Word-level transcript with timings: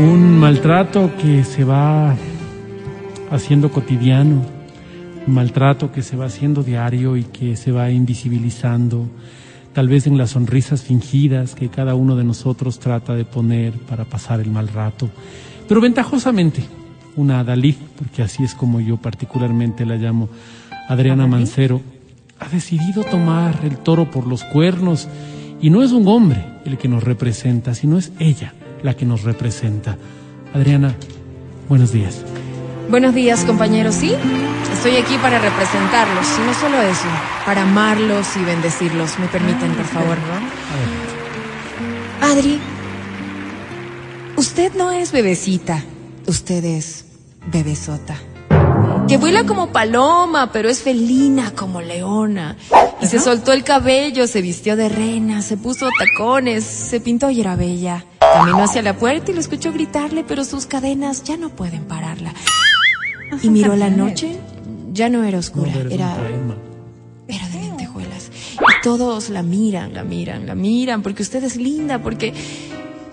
Un 0.00 0.38
maltrato 0.38 1.10
que 1.20 1.44
se 1.44 1.62
va 1.62 2.16
haciendo 3.30 3.70
cotidiano, 3.70 4.42
un 5.26 5.34
maltrato 5.34 5.92
que 5.92 6.00
se 6.00 6.16
va 6.16 6.24
haciendo 6.24 6.62
diario 6.62 7.18
y 7.18 7.24
que 7.24 7.54
se 7.54 7.70
va 7.70 7.90
invisibilizando, 7.90 9.06
tal 9.74 9.88
vez 9.88 10.06
en 10.06 10.16
las 10.16 10.30
sonrisas 10.30 10.82
fingidas 10.82 11.54
que 11.54 11.68
cada 11.68 11.94
uno 11.94 12.16
de 12.16 12.24
nosotros 12.24 12.78
trata 12.78 13.14
de 13.14 13.26
poner 13.26 13.74
para 13.74 14.06
pasar 14.06 14.40
el 14.40 14.50
mal 14.50 14.68
rato. 14.68 15.10
Pero 15.68 15.82
ventajosamente, 15.82 16.62
una 17.16 17.44
Dalí, 17.44 17.76
porque 17.98 18.22
así 18.22 18.42
es 18.42 18.54
como 18.54 18.80
yo 18.80 18.96
particularmente 18.96 19.84
la 19.84 19.96
llamo, 19.96 20.30
Adriana 20.88 21.26
Mancero, 21.26 21.82
ha 22.38 22.48
decidido 22.48 23.04
tomar 23.04 23.60
el 23.64 23.76
toro 23.76 24.10
por 24.10 24.26
los 24.26 24.44
cuernos. 24.44 25.08
Y 25.60 25.68
no 25.68 25.82
es 25.82 25.92
un 25.92 26.08
hombre 26.08 26.42
el 26.64 26.78
que 26.78 26.88
nos 26.88 27.04
representa, 27.04 27.74
sino 27.74 27.98
es 27.98 28.12
ella 28.18 28.54
la 28.82 28.94
que 28.94 29.04
nos 29.04 29.22
representa. 29.22 29.96
Adriana, 30.54 30.94
buenos 31.68 31.92
días. 31.92 32.22
Buenos 32.88 33.14
días, 33.14 33.44
compañeros. 33.44 33.94
Sí, 33.94 34.12
estoy 34.72 34.96
aquí 34.96 35.16
para 35.18 35.38
representarlos, 35.38 36.26
y 36.38 36.46
no 36.46 36.54
solo 36.54 36.82
eso, 36.82 37.06
para 37.46 37.62
amarlos 37.62 38.36
y 38.36 38.42
bendecirlos. 38.42 39.18
¿Me 39.20 39.28
permiten, 39.28 39.72
por 39.74 39.84
favor? 39.84 40.18
Adri, 42.20 42.58
usted 44.36 44.72
no 44.74 44.90
es 44.90 45.12
bebecita, 45.12 45.84
usted 46.26 46.64
es 46.64 47.04
bebesota. 47.46 48.16
Que 49.06 49.16
vuela 49.16 49.44
como 49.44 49.72
paloma, 49.72 50.50
pero 50.52 50.68
es 50.68 50.82
felina 50.82 51.52
como 51.54 51.80
leona. 51.80 52.56
Y 53.00 53.06
se 53.06 53.18
soltó 53.18 53.52
el 53.52 53.64
cabello, 53.64 54.26
se 54.26 54.42
vistió 54.42 54.76
de 54.76 54.88
reina, 54.88 55.42
se 55.42 55.56
puso 55.56 55.88
tacones, 55.98 56.64
se 56.64 57.00
pintó 57.00 57.30
y 57.30 57.40
era 57.40 57.56
bella. 57.56 58.04
Caminó 58.32 58.62
hacia 58.64 58.82
la 58.82 58.96
puerta 58.96 59.30
y 59.30 59.34
lo 59.34 59.40
escuchó 59.40 59.72
gritarle, 59.72 60.24
pero 60.24 60.44
sus 60.44 60.66
cadenas 60.66 61.24
ya 61.24 61.36
no 61.36 61.50
pueden 61.50 61.84
pararla. 61.84 62.32
Y 63.42 63.50
miró 63.50 63.76
la 63.76 63.90
noche, 63.90 64.38
ya 64.92 65.08
no 65.08 65.24
era 65.24 65.38
oscura, 65.38 65.72
era, 65.90 66.16
era 67.28 67.48
de 67.48 67.60
lentejuelas. 67.60 68.30
Y 68.54 68.82
todos 68.82 69.30
la 69.30 69.42
miran, 69.42 69.94
la 69.94 70.04
miran, 70.04 70.46
la 70.46 70.54
miran, 70.54 71.02
porque 71.02 71.22
usted 71.22 71.42
es 71.44 71.56
linda, 71.56 72.00
porque, 72.00 72.32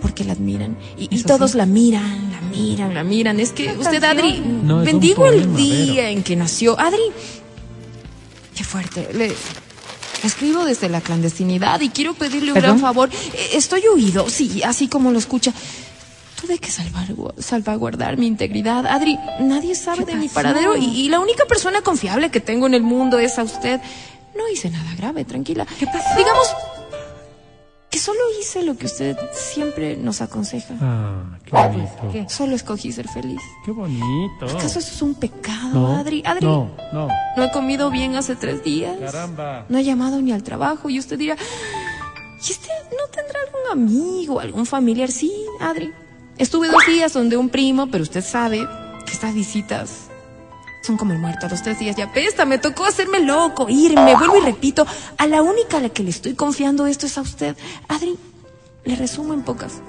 porque 0.02 0.24
la 0.24 0.34
admiran. 0.34 0.78
Y, 0.98 1.16
y 1.16 1.24
todos 1.24 1.56
la 1.56 1.66
miran, 1.66 2.32
la 2.32 2.42
miran, 2.42 2.94
la 2.94 3.04
miran. 3.04 3.40
Es 3.40 3.52
que 3.52 3.76
usted, 3.78 4.04
Adri, 4.04 4.40
No, 4.40 4.84
bendigo 4.84 5.28
el 5.28 5.56
día 5.56 6.10
en 6.10 6.24
que 6.24 6.36
nació. 6.36 6.80
Adri, 6.80 7.12
qué 8.56 8.64
fuerte. 8.64 9.10
Le 9.14 9.34
escribo 10.28 10.64
desde 10.66 10.90
la 10.90 11.02
clandestinidad 11.02 11.82
y 11.82 11.90
quiero 11.90 12.14
pedirle 12.14 12.52
un 12.54 12.60
gran 12.60 12.80
favor. 12.80 13.10
Eh, 13.34 13.50
Estoy 13.54 13.82
huido, 13.94 14.30
sí, 14.30 14.62
así 14.64 14.88
como 14.88 15.12
lo 15.12 15.18
escucha. 15.20 15.52
Tuve 16.40 16.60
que 16.60 16.70
salvagu- 16.70 17.34
salvaguardar 17.42 18.18
mi 18.18 18.28
integridad. 18.28 18.86
Adri, 18.86 19.18
nadie 19.40 19.74
sabe 19.74 20.06
de 20.06 20.14
mi 20.16 20.30
paradero 20.30 20.78
y, 20.78 20.86
y 20.86 21.10
la 21.10 21.20
única 21.20 21.46
persona 21.46 21.82
confiable 21.82 22.30
que 22.30 22.40
tengo 22.40 22.68
en 22.68 22.76
el 22.76 22.84
mundo 22.84 23.18
es 23.18 23.40
a 23.40 23.44
usted. 23.44 23.82
No 24.38 24.48
hice 24.48 24.70
nada 24.70 24.94
grave, 24.96 25.26
tranquila. 25.26 25.66
¿Qué 25.80 25.88
pasó? 25.88 26.10
Digamos 26.16 26.48
solo 28.08 28.20
hice 28.40 28.64
lo 28.64 28.78
que 28.78 28.86
usted 28.86 29.18
siempre 29.34 29.98
nos 29.98 30.22
aconseja. 30.22 30.74
Ah, 30.80 31.38
qué 31.44 31.52
bonito. 31.52 32.30
Solo 32.30 32.56
escogí 32.56 32.94
ser 32.94 33.10
feliz. 33.10 33.42
Qué 33.66 33.72
bonito. 33.72 34.46
¿Acaso 34.46 34.80
eso 34.80 34.94
es 34.96 35.02
un 35.02 35.14
pecado, 35.14 35.74
No, 35.74 35.98
Adri? 35.98 36.24
Adri, 36.26 36.46
no, 36.46 36.72
no. 36.94 37.10
no 37.36 37.44
he 37.44 37.52
comido 37.52 37.92
bien 37.92 38.16
hace 38.16 38.38
tres 38.38 38.64
días. 38.64 38.98
Caramba. 38.98 39.66
No 39.68 39.78
he 39.78 39.84
llamado 39.84 40.22
ni 40.22 40.32
al 40.32 40.42
trabajo 40.42 40.90
y 40.90 41.00
usted 41.00 41.18
dirá, 41.20 41.36
¿y 41.36 42.50
este 42.50 42.70
no 42.92 43.12
tendrá 43.12 43.40
algún 43.46 43.66
amigo, 43.74 44.40
algún 44.40 44.66
familiar? 44.66 45.12
Sí, 45.12 45.34
Adri. 45.60 45.92
Estuve 46.38 46.70
dos 46.70 46.86
días 46.88 47.12
donde 47.12 47.36
un 47.36 47.50
primo, 47.50 47.88
pero 47.92 48.04
usted 48.04 48.24
sabe 48.24 48.66
que 49.06 49.12
estas 49.12 49.34
visitas 49.34 50.07
son 50.88 50.98
como 50.98 51.14
el 51.14 51.20
muerto. 51.20 51.46
A 51.46 51.50
los 51.50 51.62
tres 51.62 51.78
días 51.78 51.96
ya 51.96 52.12
pesta, 52.12 52.46
me 52.46 52.58
tocó 52.58 52.86
hacerme 52.86 53.20
loco, 53.20 53.68
irme. 53.70 54.16
Vuelvo 54.16 54.38
y 54.38 54.42
repito, 54.42 54.88
a 55.18 55.28
la 55.28 55.42
única 55.42 55.78
a 55.78 55.82
la 55.82 55.90
que 55.90 56.02
le 56.02 56.10
estoy 56.10 56.34
confiando 56.34 56.88
esto 56.88 57.06
es 57.06 57.18
a 57.18 57.22
usted. 57.22 57.56
Adri, 57.88 58.18
le 58.86 58.96
resumo 58.96 59.34
en 59.34 59.44
pocas. 59.44 59.82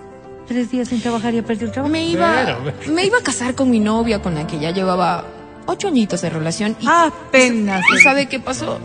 Tres 0.46 0.70
días 0.70 0.88
sin 0.88 1.00
trabajar 1.00 1.34
y 1.34 1.42
perdió 1.42 1.66
el 1.66 1.72
trabajo. 1.72 1.92
Me 1.92 2.06
iba, 2.06 2.58
me 2.88 3.04
iba 3.04 3.18
a 3.18 3.22
casar 3.22 3.54
con 3.54 3.70
mi 3.70 3.80
novia 3.80 4.20
con 4.20 4.34
la 4.34 4.46
que 4.46 4.58
ya 4.58 4.70
llevaba 4.72 5.24
ocho 5.66 5.88
añitos 5.88 6.20
de 6.22 6.30
relación. 6.30 6.76
Y, 6.80 6.86
Apenas. 6.88 7.82
¿Y 7.96 8.00
sabe 8.00 8.26
qué 8.26 8.40
pasó? 8.40 8.78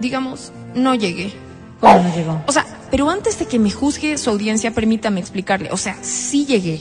Digamos, 0.00 0.52
no 0.74 0.94
llegué. 0.94 1.34
¿Cómo 1.80 2.00
no 2.02 2.14
llegó? 2.14 2.42
O 2.46 2.52
sea, 2.52 2.64
pero 2.90 3.10
antes 3.10 3.38
de 3.38 3.46
que 3.46 3.58
me 3.58 3.70
juzgue 3.70 4.16
su 4.16 4.30
audiencia, 4.30 4.70
permítame 4.70 5.20
explicarle. 5.20 5.70
O 5.72 5.76
sea, 5.76 5.98
sí 6.02 6.46
llegué, 6.46 6.80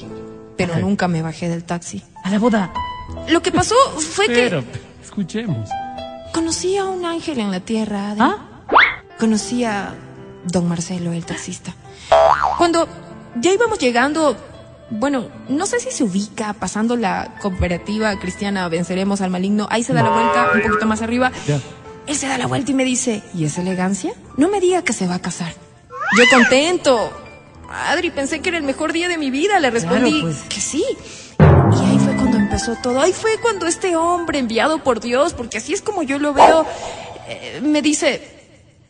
pero 0.55 0.77
nunca 0.77 1.07
me 1.07 1.21
bajé 1.21 1.49
del 1.49 1.63
taxi. 1.63 2.03
A 2.23 2.29
la 2.29 2.39
boda. 2.39 2.71
Lo 3.29 3.41
que 3.41 3.51
pasó 3.51 3.75
fue 3.97 4.25
Pero, 4.27 4.61
que 4.71 4.79
escuchemos. 5.03 5.69
conocí 6.33 6.77
a 6.77 6.85
un 6.85 7.05
ángel 7.05 7.39
en 7.39 7.51
la 7.51 7.59
tierra. 7.59 8.11
Adri. 8.11 8.21
¿Ah? 8.21 8.37
Conocí 9.19 9.63
a 9.63 9.93
don 10.45 10.67
Marcelo, 10.67 11.11
el 11.11 11.25
taxista. 11.25 11.73
Cuando 12.57 12.87
ya 13.39 13.51
íbamos 13.51 13.77
llegando, 13.79 14.35
bueno, 14.89 15.27
no 15.49 15.65
sé 15.65 15.79
si 15.79 15.91
se 15.91 16.03
ubica, 16.03 16.53
pasando 16.53 16.95
la 16.95 17.35
cooperativa 17.41 18.17
cristiana 18.19 18.67
Venceremos 18.69 19.21
al 19.21 19.29
Maligno, 19.29 19.67
ahí 19.69 19.83
se 19.83 19.93
da 19.93 20.01
la 20.03 20.09
vuelta, 20.09 20.51
un 20.55 20.61
poquito 20.61 20.85
más 20.85 21.01
arriba. 21.01 21.31
Ya. 21.47 21.59
Él 22.07 22.15
se 22.15 22.27
da 22.27 22.37
la 22.39 22.47
vuelta 22.47 22.71
y 22.71 22.73
me 22.73 22.85
dice, 22.85 23.21
¿y 23.35 23.45
esa 23.45 23.61
elegancia? 23.61 24.13
No 24.37 24.47
me 24.49 24.59
diga 24.59 24.81
que 24.83 24.93
se 24.93 25.05
va 25.05 25.15
a 25.15 25.19
casar. 25.19 25.53
Yo 26.17 26.23
contento. 26.31 27.11
Adri, 27.69 28.09
pensé 28.09 28.39
que 28.39 28.49
era 28.49 28.57
el 28.57 28.63
mejor 28.63 28.93
día 28.93 29.07
de 29.07 29.19
mi 29.19 29.29
vida. 29.29 29.59
Le 29.59 29.69
respondí 29.69 30.21
Claro, 30.21 30.33
pues. 30.35 30.41
que 30.49 30.59
sí. 30.59 30.83
Y 32.67 32.71
ahí 32.71 32.73
fue 32.73 32.75
cuando 32.75 32.75
empezó 32.75 32.75
todo. 32.81 33.01
Ahí 33.01 33.13
fue 33.13 33.37
cuando 33.41 33.65
este 33.67 33.95
hombre 33.95 34.39
enviado 34.39 34.83
por 34.83 34.99
Dios, 34.99 35.33
porque 35.33 35.57
así 35.57 35.73
es 35.73 35.81
como 35.81 36.03
yo 36.03 36.19
lo 36.19 36.33
veo, 36.33 36.65
eh, 37.27 37.59
me 37.63 37.81
dice, 37.81 38.21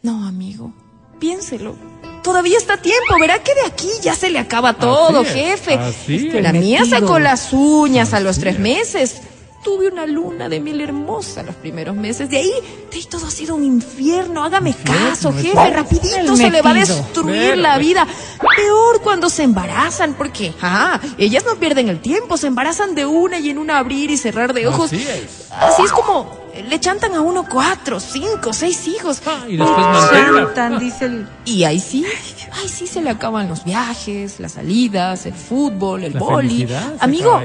no, 0.02 0.26
amigo, 0.28 0.74
piénselo. 1.20 1.76
Todavía 2.24 2.58
está 2.58 2.74
a 2.74 2.82
tiempo, 2.82 3.18
verá 3.20 3.42
que 3.42 3.54
de 3.56 3.62
aquí 3.66 3.90
ya 4.02 4.14
se 4.14 4.30
le 4.30 4.40
acaba 4.40 4.74
todo, 4.74 5.22
es, 5.22 5.30
jefe. 5.34 5.76
así 5.76 6.30
la 6.32 6.50
es. 6.50 6.56
mía 6.56 6.80
Metido. 6.82 7.00
sacó 7.00 7.20
las 7.20 7.54
uñas 7.54 8.14
a 8.14 8.20
los 8.20 8.32
Así 8.32 8.42
tres 8.42 8.56
es. 8.56 8.60
meses. 8.60 9.22
Tuve 9.64 9.90
una 9.90 10.06
luna 10.06 10.48
de 10.48 10.62
miel 10.62 10.80
hermosa 10.80 11.44
los 11.44 11.56
primeros 11.56 11.94
meses. 11.96 12.30
De 12.30 12.38
ahí, 12.38 12.52
de 12.92 12.98
ahí 12.98 13.04
todo 13.10 13.26
ha 13.28 13.32
sido 13.32 13.56
un 13.56 13.66
infierno. 13.66 14.44
Hágame 14.44 14.74
caso, 14.74 15.34
jefe. 15.34 15.70
Rapidito 15.72 16.36
se 16.38 16.50
le 16.50 16.62
va 16.62 16.70
a 16.72 16.74
destruir 16.76 17.36
Pero, 17.42 17.56
la 17.58 17.76
pues. 17.76 17.86
vida. 17.88 18.08
Peor 18.56 19.02
cuando 19.02 19.30
se 19.30 19.44
embarazan, 19.44 20.14
porque, 20.14 20.54
ah, 20.62 21.00
ellas 21.18 21.44
no 21.46 21.56
pierden 21.56 21.90
el 21.90 22.00
tiempo. 22.00 22.38
Se 22.38 22.48
embarazan 22.48 22.96
de 22.96 23.06
una 23.06 23.40
y 23.40 23.50
en 23.50 23.58
un 23.58 23.72
abrir 23.72 24.12
y 24.12 24.18
cerrar 24.18 24.54
de 24.54 24.68
ojos. 24.68 24.92
Así 24.94 25.08
es. 25.08 25.48
Así 25.52 25.84
es 25.84 25.92
como 25.92 26.40
le 26.68 26.80
chantan 26.80 27.14
a 27.14 27.22
uno 27.22 27.46
cuatro, 27.50 28.00
cinco, 28.00 28.54
seis 28.54 28.88
hijos. 28.88 29.22
Ah, 29.26 29.46
y 29.48 29.58
después. 29.58 29.86
Chantan, 30.12 30.80
dice 30.80 31.06
el... 31.06 31.28
Y 31.46 31.64
ahí 31.64 31.80
sí, 31.80 32.06
ahí 32.52 32.68
sí 32.68 32.88
se 32.88 33.02
le 33.02 33.10
acaban 33.10 33.48
los 33.48 33.64
viajes, 33.64 34.40
las 34.40 34.54
salidas, 34.54 35.26
el 35.26 35.34
fútbol, 35.34 36.04
el 36.04 36.14
La 36.14 36.20
boli. 36.20 36.68
se 36.68 36.78
Amigo, 37.00 37.42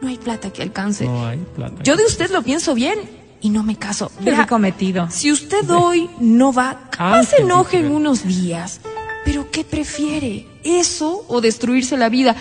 no 0.00 0.08
hay 0.08 0.18
plata 0.18 0.50
que 0.50 0.62
alcance. 0.62 1.04
No 1.04 1.26
hay 1.26 1.38
plata. 1.38 1.82
Yo 1.82 1.96
de 1.96 2.04
usted 2.04 2.30
lo 2.30 2.42
pienso 2.42 2.74
bien 2.74 2.98
y 3.40 3.50
no 3.50 3.62
me 3.62 3.76
caso. 3.76 4.10
Verá, 4.20 4.46
cometido. 4.46 5.08
si 5.10 5.32
usted 5.32 5.68
hoy 5.70 6.10
no 6.18 6.52
va, 6.52 6.88
capaz 6.90 7.24
se 7.24 7.36
Ángel, 7.36 7.46
enoje 7.46 7.78
en 7.78 7.92
unos 7.92 8.24
días. 8.24 8.80
Pero 9.24 9.50
¿qué 9.50 9.64
prefiere? 9.64 10.46
¿Eso 10.64 11.24
o 11.28 11.40
destruirse 11.40 11.96
la 11.96 12.08
vida? 12.08 12.34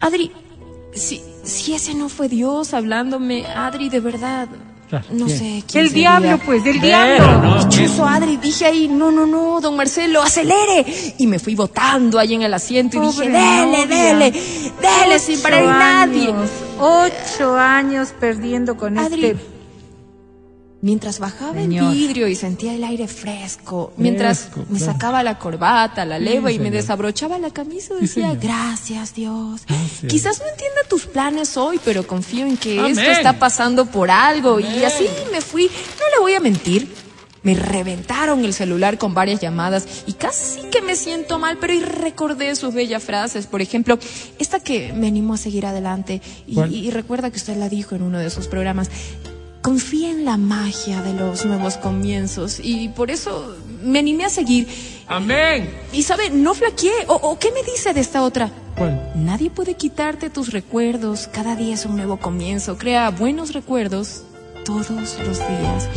Adri, 0.00 0.30
si, 0.94 1.20
si 1.42 1.74
ese 1.74 1.94
no 1.94 2.08
fue 2.08 2.28
Dios 2.28 2.74
hablándome, 2.74 3.46
Adri, 3.46 3.88
de 3.88 4.00
verdad, 4.00 4.48
Claro, 4.88 5.04
no 5.10 5.28
sé 5.28 5.64
quién 5.68 5.82
El 5.82 5.88
sería. 5.90 6.20
diablo, 6.20 6.38
pues, 6.46 6.62
del 6.62 6.80
diablo. 6.80 7.42
no, 7.42 7.64
Dichoso 7.64 8.06
Adri, 8.06 8.36
dije 8.36 8.66
ahí, 8.66 8.86
no, 8.86 9.10
no, 9.10 9.26
no, 9.26 9.60
don 9.60 9.74
Marcelo, 9.74 10.22
acelere. 10.22 10.86
Y 11.18 11.26
me 11.26 11.40
fui 11.40 11.56
botando 11.56 12.20
ahí 12.20 12.34
en 12.34 12.42
el 12.42 12.54
asiento 12.54 12.96
y 12.96 13.00
Pobre 13.00 13.26
dije, 13.26 13.36
dele, 13.36 13.66
novia. 13.66 13.86
dele, 13.86 14.30
dele, 14.80 15.18
sin 15.18 15.40
parar 15.42 15.64
nadie. 15.64 16.28
años, 16.28 16.50
Ocho 16.78 17.56
años 17.56 18.14
perdiendo 18.20 18.76
con 18.76 18.96
Adri. 18.96 19.26
este 19.26 19.55
Mientras 20.86 21.18
bajaba 21.18 21.54
Señor. 21.54 21.92
el 21.92 21.98
vidrio 21.98 22.28
y 22.28 22.36
sentía 22.36 22.72
el 22.72 22.84
aire 22.84 23.08
fresco, 23.08 23.92
mientras 23.96 24.50
me 24.70 24.78
claro. 24.78 24.92
sacaba 24.92 25.24
la 25.24 25.36
corbata, 25.36 26.04
la 26.04 26.20
leva 26.20 26.52
y 26.52 26.60
me 26.60 26.70
desabrochaba 26.70 27.40
la 27.40 27.50
camisa, 27.50 27.94
decía, 28.00 28.36
gracias 28.40 29.12
Dios. 29.12 29.62
Gracias. 29.66 30.08
Quizás 30.08 30.38
no 30.38 30.46
entienda 30.46 30.82
tus 30.88 31.06
planes 31.06 31.56
hoy, 31.56 31.80
pero 31.84 32.06
confío 32.06 32.46
en 32.46 32.56
que 32.56 32.78
Amén. 32.78 32.96
esto 32.96 33.10
está 33.10 33.32
pasando 33.36 33.86
por 33.86 34.12
algo. 34.12 34.60
Y 34.60 34.84
así 34.84 35.08
me 35.32 35.40
fui. 35.40 35.64
No 35.64 36.04
le 36.14 36.20
voy 36.20 36.34
a 36.34 36.40
mentir. 36.40 36.88
Me 37.42 37.54
reventaron 37.54 38.44
el 38.44 38.54
celular 38.54 38.96
con 38.96 39.12
varias 39.12 39.40
llamadas 39.40 40.04
y 40.06 40.12
casi 40.12 40.60
que 40.70 40.82
me 40.82 40.94
siento 40.94 41.40
mal, 41.40 41.58
pero 41.60 41.72
y 41.72 41.80
recordé 41.80 42.54
sus 42.54 42.74
bellas 42.74 43.02
frases. 43.02 43.48
Por 43.48 43.60
ejemplo, 43.60 43.98
esta 44.38 44.60
que 44.60 44.92
me 44.92 45.08
animó 45.08 45.34
a 45.34 45.36
seguir 45.36 45.66
adelante. 45.66 46.22
Y, 46.46 46.60
y 46.60 46.92
recuerda 46.92 47.32
que 47.32 47.38
usted 47.38 47.56
la 47.56 47.68
dijo 47.68 47.96
en 47.96 48.02
uno 48.02 48.20
de 48.20 48.30
sus 48.30 48.46
programas. 48.46 48.88
Confía 49.66 50.12
en 50.12 50.24
la 50.24 50.36
magia 50.36 51.02
de 51.02 51.12
los 51.12 51.44
nuevos 51.44 51.76
comienzos. 51.76 52.60
Y 52.62 52.88
por 52.90 53.10
eso 53.10 53.56
me 53.82 53.98
animé 53.98 54.24
a 54.24 54.28
seguir. 54.28 54.68
Amén. 55.08 55.68
Y 55.92 56.04
sabe, 56.04 56.30
no 56.30 56.54
flaqueé. 56.54 56.92
¿O, 57.08 57.14
o 57.14 57.36
qué 57.40 57.50
me 57.50 57.64
dice 57.64 57.92
de 57.92 57.98
esta 57.98 58.22
otra? 58.22 58.48
¿Cuál? 58.78 59.10
Nadie 59.16 59.50
puede 59.50 59.74
quitarte 59.74 60.30
tus 60.30 60.52
recuerdos. 60.52 61.28
Cada 61.32 61.56
día 61.56 61.74
es 61.74 61.84
un 61.84 61.96
nuevo 61.96 62.18
comienzo. 62.18 62.78
Crea 62.78 63.10
buenos 63.10 63.54
recuerdos 63.54 64.22
todos 64.64 64.88
los 65.26 65.38
días. 65.38 65.88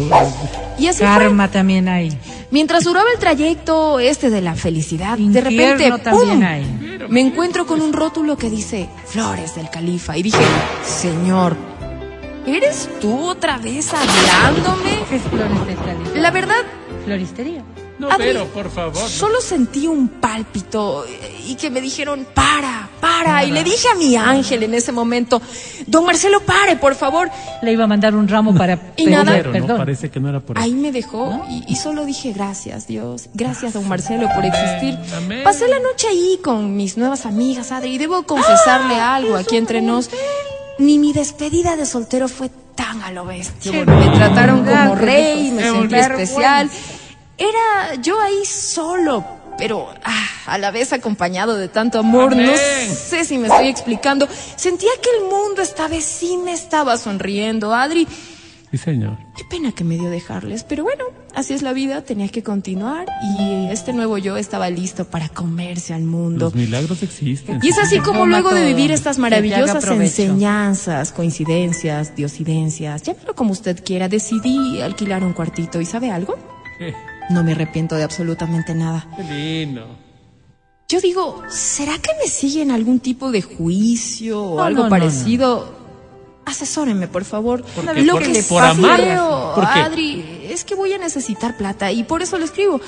Y 0.79 0.87
así 0.87 1.03
fue. 1.03 1.05
Karma 1.05 1.51
también 1.51 1.89
hay. 1.89 2.17
Mientras 2.49 2.85
duraba 2.85 3.11
el 3.13 3.19
trayecto 3.19 3.99
este 3.99 4.31
de 4.31 4.41
la 4.41 4.55
felicidad, 4.55 5.19
de 5.19 5.41
repente 5.41 5.73
Infierno 5.73 5.99
también 5.99 6.39
¡pum! 6.39 6.43
hay. 6.43 7.07
me 7.07 7.21
encuentro 7.21 7.67
con 7.67 7.81
un 7.81 7.93
rótulo 7.93 8.35
que 8.35 8.49
dice 8.49 8.89
Flores 9.05 9.53
del 9.53 9.69
Califa 9.69 10.17
y 10.17 10.23
dije, 10.23 10.43
Señor, 10.83 11.55
¿eres 12.55 12.89
tú 12.99 13.29
otra 13.29 13.57
vez 13.57 13.91
hablándome? 13.93 14.99
¿Qué 15.09 15.15
es 15.17 15.21
Califa? 15.23 16.19
La 16.19 16.31
verdad, 16.31 16.63
Floristería. 17.05 17.63
No, 17.97 18.09
Adri, 18.09 18.27
pero 18.27 18.45
por 18.47 18.69
favor. 18.71 18.95
Solo 19.09 19.41
sentí 19.41 19.85
un 19.85 20.07
pálpito 20.07 21.03
eh, 21.05 21.41
y 21.47 21.55
que 21.55 21.69
me 21.69 21.81
dijeron, 21.81 22.25
para, 22.33 22.87
para. 23.01 23.43
Y 23.43 23.51
le 23.51 23.61
dije 23.61 23.89
a 23.89 23.95
mi 23.95 24.15
ángel 24.15 24.63
en 24.63 24.73
ese 24.73 24.93
momento, 24.93 25.41
don 25.85 26.05
Marcelo, 26.05 26.39
pare, 26.39 26.77
por 26.77 26.95
favor. 26.95 27.29
Le 27.61 27.73
iba 27.73 27.83
a 27.83 27.87
mandar 27.87 28.15
un 28.15 28.25
ramo 28.29 28.55
para 28.55 28.75
Y 28.95 29.03
pedir 29.03 29.09
nada. 29.17 29.33
Pero 29.33 29.51
perdón. 29.51 29.77
parece 29.79 30.09
que 30.09 30.21
no 30.21 30.29
era 30.29 30.39
por 30.39 30.57
Ahí 30.57 30.71
me 30.75 30.93
dejó 30.93 31.45
y, 31.49 31.65
y 31.67 31.75
solo 31.75 32.05
dije 32.05 32.31
gracias, 32.31 32.87
Dios. 32.87 33.27
Gracias, 33.33 33.73
don 33.73 33.85
Marcelo, 33.89 34.29
por 34.33 34.45
existir. 34.45 34.97
amén. 35.17 35.41
Pasé 35.43 35.67
la 35.67 35.79
noche 35.79 36.07
ahí 36.07 36.39
con 36.41 36.77
mis 36.77 36.95
nuevas 36.95 37.25
amigas, 37.25 37.73
Adri, 37.73 37.95
y 37.95 37.97
debo 37.97 38.23
confesarle 38.23 38.95
¡Ah! 38.95 39.15
algo 39.15 39.35
aquí 39.35 39.57
entre 39.57 39.81
nos. 39.81 40.09
Ni 40.79 40.97
mi 40.97 41.13
despedida 41.13 41.75
de 41.75 41.85
soltero 41.85 42.27
fue 42.27 42.49
tan 42.75 43.01
a 43.03 43.11
lo 43.11 43.25
bestia. 43.25 43.85
Me 43.85 44.09
trataron 44.17 44.65
como 44.65 44.95
rey, 44.95 45.51
me 45.51 45.63
sentí 45.63 45.95
especial. 45.95 46.69
Era 47.37 47.95
yo 48.01 48.19
ahí 48.19 48.45
solo, 48.45 49.23
pero 49.57 49.89
ah, 50.03 50.27
a 50.45 50.57
la 50.57 50.71
vez 50.71 50.93
acompañado 50.93 51.55
de 51.57 51.67
tanto 51.67 51.99
amor. 51.99 52.35
No 52.35 52.53
sé 52.55 53.25
si 53.25 53.37
me 53.37 53.47
estoy 53.47 53.67
explicando. 53.67 54.27
Sentía 54.55 54.91
que 55.01 55.09
el 55.17 55.29
mundo 55.29 55.61
esta 55.61 55.87
vez 55.89 56.05
sí 56.05 56.37
me 56.37 56.53
estaba 56.53 56.97
sonriendo, 56.97 57.73
Adri. 57.73 58.07
Sí, 58.71 58.77
señor. 58.77 59.17
Qué 59.35 59.43
pena 59.49 59.71
que 59.71 59.83
me 59.83 59.97
dio 59.97 60.09
dejarles, 60.11 60.63
pero 60.63 60.83
bueno, 60.83 61.05
así 61.33 61.53
es 61.53 61.63
la 61.63 61.73
vida, 61.73 62.03
tenía 62.03 62.27
que 62.27 62.43
continuar 62.43 63.07
y 63.39 63.67
este 63.71 63.93
nuevo 63.93 64.19
yo 64.19 64.37
estaba 64.37 64.69
listo 64.69 65.05
para 65.05 65.27
comerse 65.29 65.93
al 65.93 66.03
mundo. 66.03 66.45
Los 66.45 66.55
milagros 66.55 67.01
existen. 67.01 67.59
Y 67.63 67.69
es 67.69 67.79
así 67.79 67.99
como 67.99 68.27
luego 68.27 68.53
de 68.53 68.65
vivir 68.65 68.91
estas 68.91 69.17
maravillosas 69.17 69.83
enseñanzas, 69.87 71.11
coincidencias, 71.11 72.15
diosidencias, 72.15 73.01
llámalo 73.03 73.33
como 73.33 73.51
usted 73.51 73.83
quiera, 73.83 74.07
decidí 74.07 74.81
alquilar 74.81 75.23
un 75.23 75.33
cuartito 75.33 75.81
y 75.81 75.85
¿sabe 75.85 76.11
algo? 76.11 76.37
Qué, 76.77 76.93
No 77.29 77.43
me 77.43 77.51
arrepiento 77.51 77.95
de 77.95 78.03
absolutamente 78.03 78.73
nada. 78.73 79.07
qué 79.15 79.23
lindo. 79.23 79.87
Yo 80.91 80.99
digo, 80.99 81.43
¿será 81.49 81.93
que 81.99 82.09
me 82.19 82.27
siguen 82.27 82.71
algún 82.71 82.99
tipo 82.99 83.31
de 83.31 83.43
juicio 83.43 84.41
o 84.43 84.57
No, 84.57 84.63
algo 84.63 84.77
no, 84.79 84.83
no, 84.85 84.89
parecido? 84.89 85.78
Asesórenme, 86.49 87.07
por 87.07 87.25
favor. 87.25 87.63
Lo 87.95 88.13
¿Por 88.13 88.23
que 88.23 88.43
¿Por 88.43 88.63
amar? 88.63 88.99
veo, 88.99 89.51
¿Por 89.53 89.71
qué? 89.71 89.79
Adri, 89.79 90.41
es 90.49 90.63
que 90.63 90.73
voy 90.73 90.91
a 90.93 90.97
necesitar 90.97 91.55
plata 91.57 91.91
y 91.91 92.03
por 92.03 92.23
eso 92.23 92.39
lo 92.39 92.45
escribo. 92.45 92.81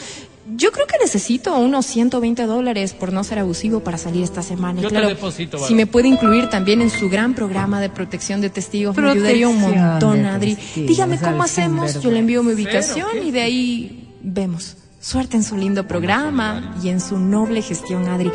Yo 0.55 0.71
creo 0.71 0.87
que 0.87 0.95
necesito 0.99 1.55
unos 1.55 1.85
120 1.85 2.47
dólares 2.47 2.93
por 2.93 3.13
no 3.13 3.23
ser 3.23 3.37
abusivo 3.37 3.81
para 3.81 3.99
salir 3.99 4.23
esta 4.23 4.41
semana. 4.41 4.79
Y 4.79 4.83
Yo 4.83 4.89
te 4.89 4.95
claro, 4.95 5.09
deposito, 5.09 5.59
si 5.59 5.75
me 5.75 5.85
puede 5.85 6.07
incluir 6.07 6.49
también 6.49 6.81
en 6.81 6.89
su 6.89 7.07
gran 7.07 7.35
programa 7.35 7.79
de 7.79 7.89
protección 7.89 8.41
de 8.41 8.49
testigos, 8.49 8.97
me 8.97 9.11
ayudaría 9.11 9.47
un 9.47 9.59
montón, 9.59 10.25
Adri. 10.25 10.55
testigos, 10.55 10.89
Dígame 10.89 11.19
cómo 11.19 11.43
hacemos, 11.43 12.01
yo 12.01 12.09
le 12.09 12.19
envío 12.19 12.41
mi 12.41 12.53
ubicación 12.53 13.09
y 13.23 13.29
de 13.29 13.41
ahí 13.41 14.15
vemos. 14.23 14.77
Suerte 14.99 15.37
en 15.37 15.43
su 15.43 15.55
lindo 15.55 15.87
programa 15.87 16.75
y 16.83 16.89
en 16.89 16.99
su 16.99 17.19
noble 17.19 17.61
gestión, 17.61 18.07
Adri. 18.07 18.31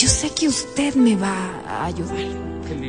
Yo 0.00 0.08
sé 0.08 0.30
que 0.30 0.48
usted 0.48 0.94
me 0.94 1.14
va 1.14 1.34
a 1.68 1.84
ayudar. 1.86 2.16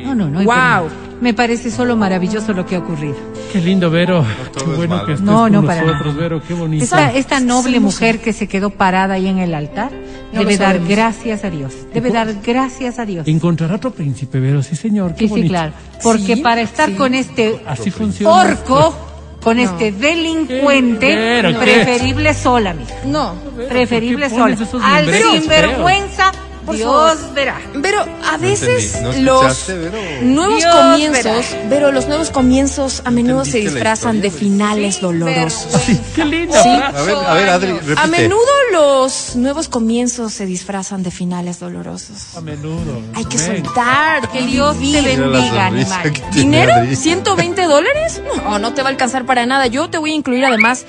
No, 0.04 0.14
no, 0.14 0.28
no. 0.28 0.42
Wow. 0.44 0.88
Me 1.20 1.34
parece 1.34 1.70
solo 1.70 1.94
maravilloso 1.94 2.52
lo 2.54 2.64
que 2.64 2.76
ha 2.76 2.78
ocurrido. 2.78 3.16
Qué 3.52 3.60
lindo, 3.60 3.90
Vero. 3.90 4.24
qué 4.56 4.64
bueno 4.64 5.04
que 5.04 5.12
estés 5.12 5.24
No, 5.26 5.40
con 5.42 5.52
no, 5.52 5.62
para 5.66 5.82
nosotros, 5.82 6.14
nada. 6.14 6.20
Vero. 6.28 6.42
Qué 6.48 6.54
bonito. 6.54 6.84
Esta, 6.84 7.12
esta 7.12 7.38
noble 7.40 7.76
Somos- 7.78 7.82
mujer 7.94 8.20
que 8.20 8.32
se 8.32 8.46
quedó 8.48 8.70
parada 8.70 9.14
ahí 9.14 9.26
en 9.28 9.38
el 9.38 9.54
altar 9.54 9.90
No 10.32 10.40
debe 10.40 10.56
dar 10.56 10.78
gracias 10.80 11.44
a 11.44 11.50
Dios. 11.50 11.74
Debe 11.92 12.10
dar 12.10 12.32
gracias 12.42 12.98
a 12.98 13.04
Dios. 13.04 13.28
Encontrar 13.28 13.72
otro 13.72 13.90
príncipe, 13.92 14.40
Vero. 14.40 14.62
Sí, 14.62 14.74
señor. 14.74 15.12
Qué 15.14 15.20
Sí, 15.20 15.24
sí, 15.26 15.30
bonito. 15.30 15.48
claro. 15.50 15.72
Porque 16.02 16.36
Sí, 16.36 16.42
para 16.42 16.62
estar 16.62 16.88
sí. 16.88 16.94
con 16.94 17.12
este 17.14 17.60
Así 17.66 17.90
funciona. 17.90 18.34
orco, 18.34 18.96
con 19.42 19.58
No. 19.58 19.62
este 19.64 19.92
delincuente, 19.92 21.42
preferible 21.60 22.32
sola, 22.32 22.72
mija. 22.72 22.94
No, 23.06 23.34
Preferible 23.68 24.30
¿por 24.30 24.48
qué 24.56 24.64
sola. 24.66 24.86
Al 24.86 25.06
sinvergüenza, 25.12 26.32
Por 26.64 26.76
Dios 26.76 27.18
favor. 27.18 27.34
verá. 27.34 27.60
pero 27.82 28.04
a 28.30 28.36
veces 28.36 28.94
entendí. 28.94 29.20
¿No 29.22 29.38
los 29.42 29.66
Vero? 29.66 29.98
nuevos 30.22 30.58
Dios 30.58 30.74
comienzos, 30.74 31.46
pero 31.68 31.90
los 31.90 32.06
nuevos 32.06 32.30
comienzos 32.30 33.02
a 33.04 33.10
menudo 33.10 33.44
se 33.44 33.58
disfrazan 33.58 34.20
de 34.20 34.30
finales 34.30 35.00
dolorosos. 35.00 35.66
Así, 35.74 36.00
qué 36.14 36.24
lindo. 36.24 36.56
Sí. 36.62 36.68
A 36.68 36.90
ver, 37.02 37.14
a 37.16 37.34
ver, 37.34 37.48
Adri, 37.48 37.72
repite. 37.72 38.00
A 38.00 38.06
menudo 38.06 38.46
los 38.72 39.34
nuevos 39.36 39.68
comienzos 39.68 40.32
se 40.34 40.46
disfrazan 40.46 41.02
de 41.02 41.10
finales 41.10 41.58
dolorosos. 41.58 42.36
A 42.36 42.40
menudo. 42.40 43.00
Hay 43.14 43.24
que 43.24 43.38
Amén. 43.38 43.64
soltar, 43.64 44.30
Que 44.30 44.42
Dios 44.42 44.76
te 44.78 45.00
bendiga, 45.02 45.66
animal. 45.66 46.12
¿Dinero? 46.32 46.72
Adri. 46.74 46.94
¿120 46.94 47.66
dólares? 47.66 48.22
No, 48.44 48.58
no 48.58 48.72
te 48.72 48.82
va 48.82 48.88
a 48.88 48.92
alcanzar 48.92 49.26
para 49.26 49.46
nada. 49.46 49.66
Yo 49.66 49.90
te 49.90 49.98
voy 49.98 50.12
a 50.12 50.14
incluir 50.14 50.44
además 50.44 50.86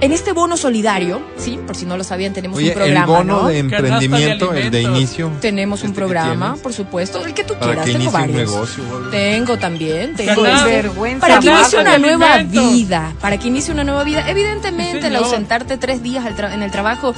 en 0.00 0.12
este 0.12 0.32
bono 0.32 0.56
solidario, 0.56 1.22
sí, 1.38 1.58
por 1.66 1.74
si 1.74 1.86
no 1.86 1.96
lo 1.96 2.04
sabían, 2.04 2.32
tenemos 2.34 2.58
Oye, 2.58 2.68
un 2.68 2.74
programa, 2.74 3.00
el 3.00 3.06
bono 3.06 3.42
¿no? 3.42 3.48
de 3.48 3.58
emprendimiento, 3.58 4.50
de 4.52 4.62
el 4.62 4.70
de 4.70 4.82
inicio. 4.82 5.30
Tenemos 5.40 5.82
un 5.82 5.88
este 5.90 6.00
programa, 6.00 6.56
por 6.62 6.72
supuesto, 6.72 7.24
el 7.24 7.32
que 7.34 7.44
tú 7.44 7.54
Para 7.54 7.66
quieras, 7.66 7.84
que 7.86 7.92
tengo 7.92 8.04
inicie 8.04 8.20
un 8.20 8.26
varios. 8.32 8.50
negocio. 8.52 8.84
Tengo 9.10 9.56
también, 9.58 10.14
tengo 10.14 10.42
Vergüenza 10.42 11.20
para 11.26 11.40
que 11.40 11.46
inicie 11.48 11.80
una 11.80 11.92
de 11.92 11.98
nueva 11.98 12.34
alimentos. 12.34 12.72
vida, 12.74 13.12
para 13.20 13.38
que 13.38 13.48
inicie 13.48 13.72
una 13.72 13.84
nueva 13.84 14.04
vida. 14.04 14.28
Evidentemente, 14.28 15.00
Sí, 15.00 15.06
el 15.06 15.16
ausentarte 15.16 15.78
tres 15.78 16.02
días 16.02 16.24
al 16.26 16.36
tra- 16.36 16.52
en 16.52 16.62
el 16.62 16.70
trabajo, 16.70 17.14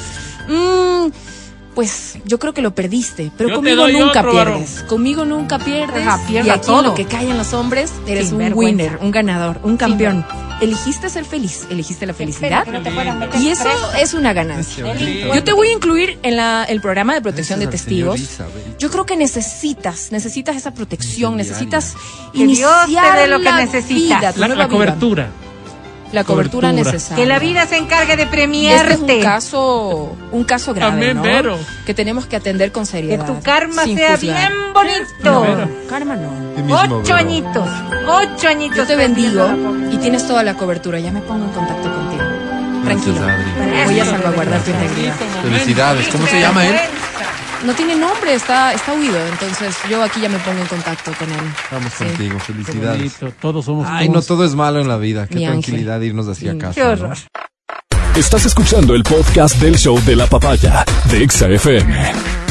mm, 0.48 1.08
pues 1.74 2.18
yo 2.24 2.38
creo 2.38 2.52
que 2.54 2.62
lo 2.62 2.74
perdiste, 2.74 3.30
pero 3.36 3.50
Yo 3.50 3.56
conmigo 3.56 3.86
nunca 3.88 4.20
otro, 4.20 4.32
pierdes. 4.32 4.84
Conmigo 4.88 5.24
nunca 5.24 5.58
pierdes. 5.58 6.06
Ajá, 6.06 6.20
y 6.30 6.38
aquí 6.38 6.66
todo. 6.66 6.82
lo 6.82 6.94
que 6.94 7.04
cae 7.06 7.30
en 7.30 7.38
los 7.38 7.52
hombres, 7.54 7.92
eres 8.06 8.26
Sin 8.26 8.34
un 8.34 8.38
vergüenza. 8.40 8.82
winner, 8.84 8.98
un 9.00 9.10
ganador, 9.10 9.60
un 9.62 9.76
campeón. 9.76 10.24
Elegiste 10.60 11.08
ser 11.08 11.24
feliz, 11.24 11.66
elegiste 11.70 12.06
la 12.06 12.14
felicidad. 12.14 12.66
Y 13.38 13.48
eso 13.48 13.68
es 14.00 14.14
una 14.14 14.32
ganancia. 14.32 14.94
Yo 14.94 15.44
te 15.44 15.52
voy 15.52 15.68
a 15.68 15.72
incluir 15.72 16.18
en 16.22 16.36
la, 16.36 16.64
el 16.64 16.80
programa 16.80 17.14
de 17.14 17.22
protección 17.22 17.60
de 17.60 17.66
Gracias 17.66 17.84
testigos. 17.84 18.40
Yo 18.78 18.90
creo 18.90 19.06
que 19.06 19.16
necesitas, 19.16 20.10
necesitas 20.12 20.56
esa 20.56 20.72
protección, 20.72 21.36
necesitas 21.36 21.94
iniciar 22.32 22.88
dé 23.18 23.28
lo 23.28 23.38
que 23.38 23.44
la 23.44 23.56
necesitas. 23.56 24.34
vida, 24.34 24.34
La, 24.36 24.66
vida. 24.66 25.30
La 26.12 26.24
cobertura, 26.24 26.68
cobertura. 26.70 26.72
necesaria. 26.72 27.16
Que 27.24 27.28
la 27.28 27.38
vida 27.38 27.66
se 27.66 27.76
encargue 27.76 28.16
de 28.16 28.22
Este 28.22 28.34
premiarte. 28.36 28.94
es 28.94 29.00
un 29.00 29.20
caso, 29.22 30.16
un 30.32 30.44
caso 30.44 30.74
grave, 30.74 30.92
Amén, 31.10 31.16
¿no? 31.16 31.22
Vero. 31.22 31.58
Que 31.86 31.94
tenemos 31.94 32.26
que 32.26 32.36
atender 32.36 32.72
con 32.72 32.84
que 32.84 32.90
seriedad. 32.90 33.26
tu 33.26 33.40
karma 33.42 33.84
sea 33.84 34.16
juzgar. 34.16 34.18
bien 34.20 34.52
bonito. 34.74 35.66
Karma 35.88 36.16
no. 36.16 37.00
Ocho 37.00 37.14
añitos. 37.14 37.68
Ocho 38.06 38.48
añitos. 38.48 38.76
Yo 38.78 38.86
te 38.86 38.96
bendigo 38.96 39.48
y 39.92 39.96
tienes 39.98 40.26
toda 40.26 40.42
la 40.42 40.54
cobertura. 40.54 40.98
Ya 40.98 41.10
me 41.12 41.20
pongo 41.20 41.44
en 41.46 41.50
contacto 41.52 41.92
contigo. 41.92 42.22
Tranquilo. 42.84 43.20
Voy 43.84 44.00
a 44.00 44.04
salvaguardar 44.04 44.60
tu 44.62 44.70
integridad. 44.70 45.14
Felicidades. 45.42 46.08
¿Cómo 46.08 46.26
se 46.26 46.40
llama 46.40 46.66
él? 46.66 46.76
No 47.64 47.74
tiene 47.74 47.96
nombre, 47.96 48.34
está, 48.34 48.72
está 48.72 48.92
huido. 48.94 49.18
Entonces 49.26 49.74
yo 49.90 50.02
aquí 50.02 50.20
ya 50.20 50.28
me 50.28 50.38
pongo 50.38 50.60
en 50.60 50.66
contacto 50.66 51.12
con 51.18 51.28
él. 51.30 51.40
Vamos 51.72 51.92
Sí. 51.92 52.04
contigo. 52.04 52.38
Felicidades. 52.38 53.16
Todos 53.40 53.64
somos. 53.64 53.86
Ay, 53.90 54.08
no 54.08 54.22
todo 54.22 54.44
es 54.44 54.54
malo 54.54 54.80
en 54.80 54.88
la 54.88 54.96
vida. 54.96 55.26
Qué 55.26 55.36
Mi 55.36 55.44
ángel. 55.46 55.62
tranquilidad 55.62 56.00
irnos 56.00 56.28
hacia 56.28 56.56
casa. 56.56 56.74
Qué 56.74 56.84
¿no? 56.84 56.90
horror. 56.92 57.16
Estás 58.16 58.46
escuchando 58.46 58.94
el 58.94 59.02
podcast 59.02 59.56
del 59.56 59.76
show 59.76 60.00
de 60.04 60.16
la 60.16 60.26
papaya 60.26 60.84
de 61.10 61.22
Exa 61.24 61.48
FM. 61.48 62.47